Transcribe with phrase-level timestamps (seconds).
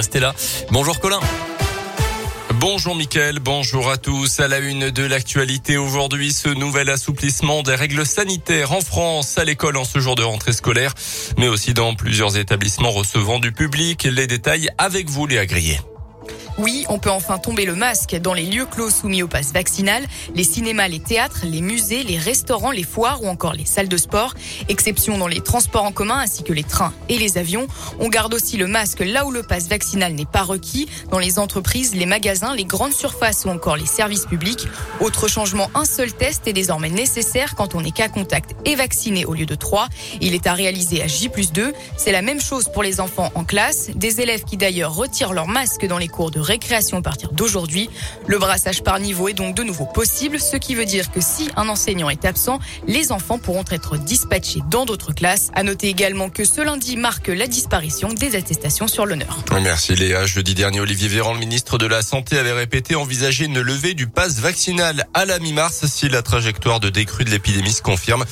[0.00, 0.32] Restez là.
[0.70, 1.18] Bonjour Colin.
[2.60, 4.38] Bonjour Mickaël, bonjour à tous.
[4.38, 9.44] À la une de l'actualité aujourd'hui, ce nouvel assouplissement des règles sanitaires en France, à
[9.44, 10.94] l'école en ce jour de rentrée scolaire,
[11.36, 14.04] mais aussi dans plusieurs établissements recevant du public.
[14.04, 15.80] Les détails avec vous, Léa Grillet.
[16.58, 20.04] Oui, on peut enfin tomber le masque dans les lieux clos soumis au pass vaccinal,
[20.34, 23.96] les cinémas, les théâtres, les musées, les restaurants, les foires ou encore les salles de
[23.96, 24.34] sport.
[24.68, 27.68] Exception dans les transports en commun ainsi que les trains et les avions.
[28.00, 31.38] On garde aussi le masque là où le pass vaccinal n'est pas requis, dans les
[31.38, 34.66] entreprises, les magasins, les grandes surfaces ou encore les services publics.
[34.98, 39.24] Autre changement, un seul test est désormais nécessaire quand on est cas contact et vacciné
[39.26, 39.86] au lieu de trois.
[40.20, 41.72] Il est à réaliser à J 2.
[41.96, 45.46] C'est la même chose pour les enfants en classe, des élèves qui d'ailleurs retirent leur
[45.46, 47.90] masque dans les cours de récréation à partir d'aujourd'hui.
[48.26, 51.50] Le brassage par niveau est donc de nouveau possible, ce qui veut dire que si
[51.56, 55.50] un enseignant est absent, les enfants pourront être dispatchés dans d'autres classes.
[55.54, 59.44] À noter également que ce lundi marque la disparition des attestations sur l'honneur.
[59.62, 60.24] Merci Léa.
[60.24, 64.06] Jeudi dernier, Olivier Véran, le ministre de la Santé, avait répété envisager une levée du
[64.06, 68.24] pass vaccinal à la mi-mars si la trajectoire de décrue de l'épidémie se confirme,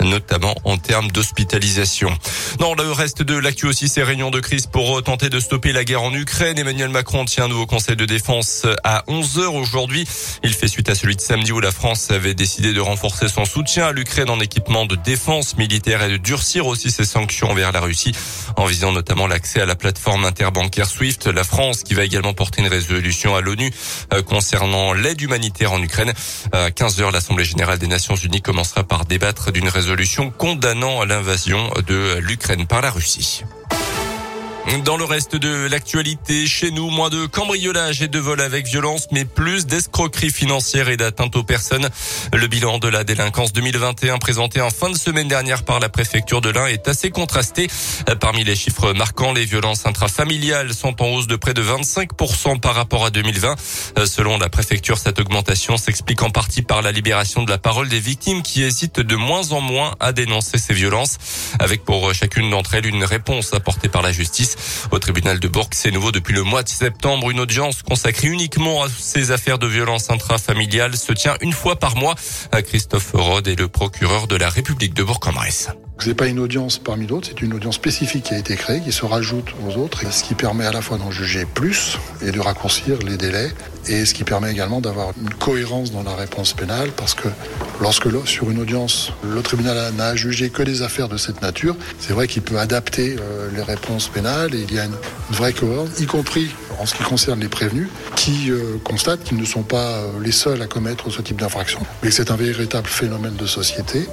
[0.00, 2.10] notamment en termes d'hospitalisation.
[2.58, 5.84] Dans le reste de l'actu aussi, ces réunions de crise pour tenter de stopper la
[5.84, 6.58] guerre en Ukraine.
[6.58, 10.04] Emmanuel Macron tient un nouveau Conseil de défense à 11h aujourd'hui.
[10.42, 13.44] Il fait suite à celui de samedi où la France avait décidé de renforcer son
[13.44, 17.70] soutien à l'Ukraine en équipement de défense militaire et de durcir aussi ses sanctions vers
[17.70, 18.12] la Russie
[18.56, 21.28] en visant notamment l'accès à la plateforme interbancaire SWIFT.
[21.28, 23.70] La France qui va également porter une résolution à l'ONU
[24.12, 26.12] euh, concernant l'aide humanitaire en Ukraine.
[26.52, 32.18] À 15h, l'Assemblée générale des Nations unies commencera par débattre d'une résolution condamnant l'invasion de
[32.18, 33.44] l'Ukraine par la Russie.
[34.84, 39.08] Dans le reste de l'actualité, chez nous, moins de cambriolage et de vol avec violence,
[39.10, 41.88] mais plus d'escroquerie financière et d'atteinte aux personnes.
[42.32, 46.40] Le bilan de la délinquance 2021 présenté en fin de semaine dernière par la préfecture
[46.40, 47.68] de l'Ain est assez contrasté.
[48.20, 52.74] Parmi les chiffres marquants, les violences intrafamiliales sont en hausse de près de 25% par
[52.74, 53.56] rapport à 2020.
[54.06, 58.00] Selon la préfecture, cette augmentation s'explique en partie par la libération de la parole des
[58.00, 61.18] victimes qui hésitent de moins en moins à dénoncer ces violences,
[61.58, 64.51] avec pour chacune d'entre elles une réponse apportée par la justice.
[64.90, 67.30] Au tribunal de Bourg, c'est nouveau depuis le mois de septembre.
[67.30, 71.96] Une audience consacrée uniquement à ces affaires de violence intrafamiliale se tient une fois par
[71.96, 72.14] mois.
[72.50, 75.68] À Christophe Rode est le procureur de la République de Bourg-en-Bresse.
[75.98, 78.90] C'est pas une audience parmi d'autres, c'est une audience spécifique qui a été créée, qui
[78.90, 82.40] se rajoute aux autres, ce qui permet à la fois d'en juger plus et de
[82.40, 83.50] raccourcir les délais,
[83.88, 87.28] et ce qui permet également d'avoir une cohérence dans la réponse pénale, parce que
[87.80, 92.12] lorsque sur une audience, le tribunal n'a jugé que des affaires de cette nature, c'est
[92.12, 94.96] vrai qu'il peut adapter euh, les réponses pénales, et il y a une,
[95.30, 96.50] vraie cohérence, y compris
[96.82, 100.32] en ce qui concerne les prévenus, qui euh, constatent qu'ils ne sont pas euh, les
[100.32, 104.08] seuls à commettre ce type d'infraction, mais c'est un véritable phénomène de société,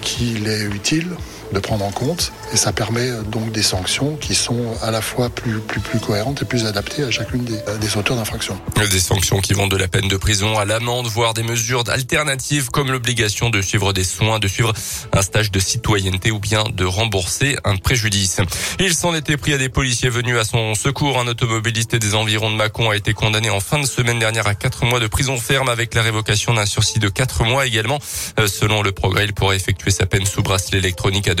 [0.00, 1.08] qu'il est utile
[1.52, 5.30] de prendre en compte et ça permet donc des sanctions qui sont à la fois
[5.30, 8.58] plus, plus, plus cohérentes et plus adaptées à chacune des, des auteurs d'infractions.
[8.90, 12.70] Des sanctions qui vont de la peine de prison à l'amende, voire des mesures alternatives
[12.70, 14.72] comme l'obligation de suivre des soins, de suivre
[15.12, 18.40] un stage de citoyenneté ou bien de rembourser un préjudice.
[18.78, 21.18] Il s'en était pris à des policiers venus à son secours.
[21.18, 24.54] Un automobiliste des environs de Mâcon a été condamné en fin de semaine dernière à
[24.54, 27.98] quatre mois de prison ferme avec la révocation d'un sursis de quatre mois également.
[28.38, 31.33] Euh, selon le progrès, il pourrait effectuer sa peine sous bracelet électronique à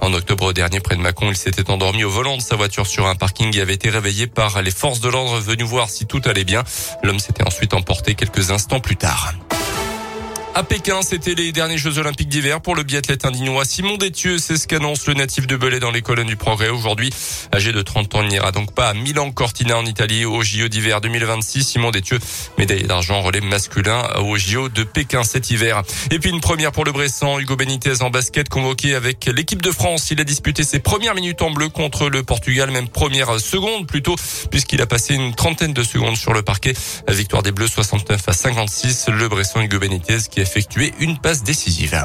[0.00, 3.06] En octobre dernier, près de Mâcon, il s'était endormi au volant de sa voiture sur
[3.06, 6.20] un parking et avait été réveillé par les forces de l'ordre venues voir si tout
[6.24, 6.64] allait bien.
[7.02, 9.32] L'homme s'était ensuite emporté quelques instants plus tard.
[10.58, 14.38] À Pékin, c'était les derniers Jeux Olympiques d'hiver pour le biathlète indignois Simon Détieux.
[14.38, 16.70] C'est ce qu'annonce le natif de Belay dans les colonnes du progrès.
[16.70, 17.10] Aujourd'hui,
[17.52, 20.68] âgé de 30 ans, il n'ira donc pas à Milan Cortina en Italie au JO
[20.68, 21.62] d'hiver 2026.
[21.62, 22.18] Simon Détieux,
[22.56, 25.82] médaillé d'argent en relais masculin au JO de Pékin cet hiver.
[26.10, 29.70] Et puis une première pour le Bressan, Hugo Benitez en basket convoqué avec l'équipe de
[29.70, 30.10] France.
[30.10, 34.16] Il a disputé ses premières minutes en bleu contre le Portugal, même première seconde plutôt,
[34.50, 36.72] puisqu'il a passé une trentaine de secondes sur le parquet.
[37.08, 39.08] Victoire des Bleus 69 à 56.
[39.10, 42.00] Le Bressan Hugo Benitez qui a effectuer une passe décisive.